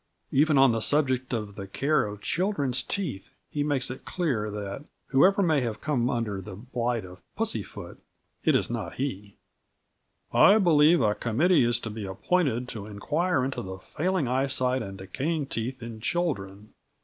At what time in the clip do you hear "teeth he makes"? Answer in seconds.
2.81-3.91